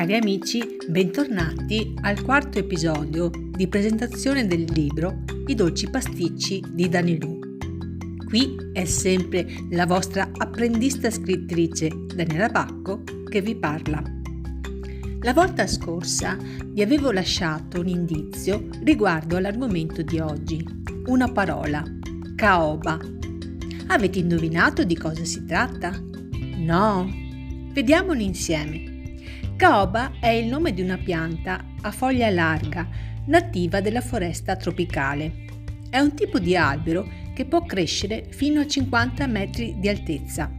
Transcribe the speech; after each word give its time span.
Cari 0.00 0.16
amici, 0.16 0.78
bentornati 0.88 1.92
al 2.00 2.22
quarto 2.22 2.58
episodio 2.58 3.30
di 3.50 3.68
presentazione 3.68 4.46
del 4.46 4.64
libro 4.72 5.24
I 5.46 5.54
dolci 5.54 5.90
pasticci 5.90 6.64
di 6.70 6.88
Danilù. 6.88 7.38
Qui 8.26 8.56
è 8.72 8.86
sempre 8.86 9.46
la 9.72 9.84
vostra 9.84 10.30
apprendista 10.34 11.10
scrittrice 11.10 11.90
Daniela 12.14 12.48
Bacco 12.48 13.02
che 13.28 13.42
vi 13.42 13.54
parla. 13.56 14.02
La 15.20 15.34
volta 15.34 15.66
scorsa 15.66 16.34
vi 16.64 16.80
avevo 16.80 17.10
lasciato 17.10 17.80
un 17.80 17.88
indizio 17.88 18.70
riguardo 18.82 19.36
all'argomento 19.36 20.00
di 20.00 20.18
oggi, 20.18 20.66
una 21.08 21.30
parola, 21.30 21.84
caoba. 22.36 22.98
Avete 23.88 24.18
indovinato 24.18 24.82
di 24.82 24.96
cosa 24.96 25.26
si 25.26 25.44
tratta? 25.44 25.92
No? 26.56 27.06
Vediamolo 27.74 28.22
insieme. 28.22 28.89
Caoba 29.60 30.12
è 30.18 30.28
il 30.28 30.46
nome 30.46 30.72
di 30.72 30.80
una 30.80 30.96
pianta 30.96 31.62
a 31.82 31.90
foglia 31.90 32.30
larga, 32.30 32.88
nativa 33.26 33.82
della 33.82 34.00
foresta 34.00 34.56
tropicale. 34.56 35.44
È 35.90 35.98
un 35.98 36.14
tipo 36.14 36.38
di 36.38 36.56
albero 36.56 37.06
che 37.34 37.44
può 37.44 37.62
crescere 37.66 38.24
fino 38.30 38.60
a 38.60 38.66
50 38.66 39.26
metri 39.26 39.76
di 39.78 39.90
altezza 39.90 40.50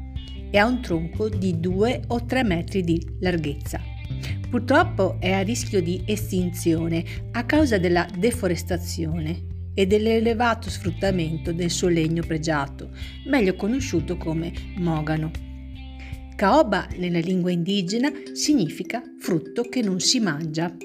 e 0.52 0.56
ha 0.56 0.68
un 0.68 0.84
tronco 0.84 1.30
di 1.30 1.60
2 1.60 2.04
o 2.10 2.26
3 2.26 2.44
metri 2.44 2.84
di 2.84 3.04
larghezza. 3.22 3.82
Purtroppo 4.48 5.18
è 5.20 5.32
a 5.32 5.42
rischio 5.42 5.82
di 5.82 6.04
estinzione 6.06 7.04
a 7.32 7.44
causa 7.44 7.80
della 7.80 8.08
deforestazione 8.16 9.72
e 9.74 9.88
dell'elevato 9.88 10.70
sfruttamento 10.70 11.52
del 11.52 11.72
suo 11.72 11.88
legno 11.88 12.22
pregiato, 12.22 12.92
meglio 13.26 13.56
conosciuto 13.56 14.16
come 14.18 14.54
mogano. 14.76 15.51
Caoba 16.42 16.88
nella 16.98 17.20
lingua 17.20 17.52
indigena 17.52 18.12
significa 18.34 19.04
frutto 19.20 19.62
che 19.62 19.84
non 19.84 20.00
si 20.00 20.20
mangia. 20.20 20.76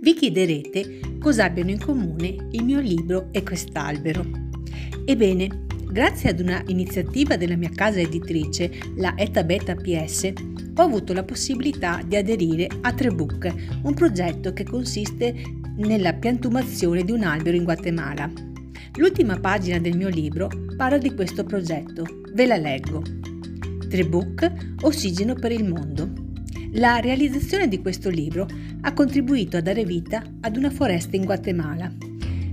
Vi 0.00 0.14
chiederete 0.14 1.00
cosa 1.18 1.46
abbiano 1.46 1.70
in 1.70 1.80
comune 1.80 2.46
il 2.52 2.62
mio 2.62 2.78
libro 2.78 3.30
e 3.32 3.42
quest'albero. 3.42 4.24
Ebbene, 5.04 5.66
grazie 5.90 6.30
ad 6.30 6.38
una 6.38 6.62
iniziativa 6.68 7.36
della 7.36 7.56
mia 7.56 7.72
casa 7.74 7.98
editrice, 7.98 8.70
la 8.98 9.14
Eta 9.16 9.42
Beta 9.42 9.74
PS, 9.74 10.32
ho 10.76 10.82
avuto 10.82 11.12
la 11.12 11.24
possibilità 11.24 12.00
di 12.06 12.14
aderire 12.14 12.68
a 12.82 12.92
Trebook, 12.92 13.52
un 13.82 13.94
progetto 13.94 14.52
che 14.52 14.62
consiste 14.62 15.34
nella 15.78 16.12
piantumazione 16.12 17.02
di 17.02 17.10
un 17.10 17.24
albero 17.24 17.56
in 17.56 17.64
Guatemala. 17.64 18.30
L'ultima 18.94 19.40
pagina 19.40 19.80
del 19.80 19.96
mio 19.96 20.08
libro 20.08 20.48
parla 20.76 20.98
di 20.98 21.12
questo 21.16 21.42
progetto, 21.42 22.04
ve 22.32 22.46
la 22.46 22.58
leggo. 22.58 23.19
Trebook 23.90 24.52
Ossigeno 24.82 25.34
per 25.34 25.50
il 25.50 25.64
mondo. 25.64 26.12
La 26.74 27.00
realizzazione 27.00 27.66
di 27.66 27.80
questo 27.80 28.08
libro 28.08 28.46
ha 28.82 28.92
contribuito 28.92 29.56
a 29.56 29.60
dare 29.60 29.84
vita 29.84 30.22
ad 30.40 30.56
una 30.56 30.70
foresta 30.70 31.16
in 31.16 31.24
Guatemala. 31.24 31.92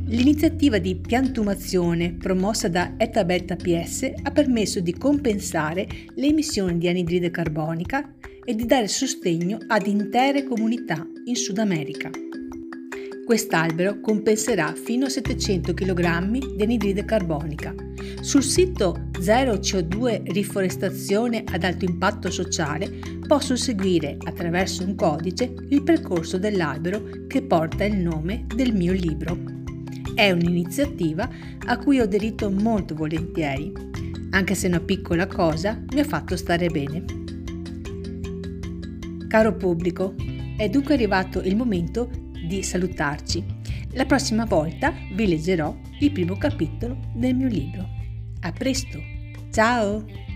L'iniziativa 0.07 0.79
di 0.79 0.95
piantumazione 0.95 2.13
promossa 2.13 2.69
da 2.69 2.95
Eta 2.97 3.23
Beta 3.23 3.55
PS 3.55 4.09
ha 4.23 4.31
permesso 4.31 4.79
di 4.79 4.93
compensare 4.93 5.87
le 6.15 6.25
emissioni 6.25 6.79
di 6.79 6.87
anidride 6.87 7.29
carbonica 7.29 8.15
e 8.43 8.55
di 8.55 8.65
dare 8.65 8.87
sostegno 8.87 9.59
ad 9.67 9.85
intere 9.85 10.43
comunità 10.43 11.05
in 11.25 11.35
Sud 11.35 11.59
America. 11.59 12.09
Quest'albero 13.25 13.99
compenserà 13.99 14.73
fino 14.73 15.05
a 15.05 15.09
700 15.09 15.73
kg 15.75 16.55
di 16.55 16.63
anidride 16.63 17.05
carbonica. 17.05 17.86
Sul 18.21 18.43
sito 18.43 19.09
Zero 19.19 19.53
CO2 19.53 20.31
Riforestazione 20.31 21.43
ad 21.45 21.63
alto 21.63 21.85
impatto 21.85 22.31
sociale 22.31 22.99
posso 23.25 23.55
seguire 23.55 24.17
attraverso 24.23 24.83
un 24.83 24.95
codice 24.95 25.53
il 25.69 25.83
percorso 25.83 26.37
dell'albero 26.37 27.03
che 27.27 27.43
porta 27.43 27.85
il 27.85 27.95
nome 27.97 28.45
del 28.53 28.73
mio 28.73 28.91
libro. 28.91 29.37
È 30.15 30.31
un'iniziativa 30.31 31.29
a 31.67 31.77
cui 31.77 31.99
ho 31.99 32.03
aderito 32.03 32.49
molto 32.49 32.95
volentieri, 32.95 33.71
anche 34.31 34.55
se 34.55 34.67
una 34.67 34.81
piccola 34.81 35.27
cosa 35.27 35.81
mi 35.93 35.99
ha 35.99 36.05
fatto 36.05 36.35
stare 36.35 36.69
bene. 36.69 37.05
Caro 39.27 39.55
pubblico, 39.55 40.15
è 40.57 40.67
dunque 40.69 40.95
arrivato 40.95 41.41
il 41.41 41.55
momento 41.55 42.09
di 42.47 42.63
salutarci. 42.63 43.45
La 43.93 44.05
prossima 44.05 44.45
volta 44.45 44.93
vi 45.13 45.27
leggerò 45.27 45.75
il 45.99 46.11
primo 46.11 46.35
capitolo 46.37 46.97
del 47.13 47.35
mio 47.35 47.47
libro. 47.47 47.97
A 48.43 48.51
presto! 48.51 48.99
Ciao! 49.51 50.26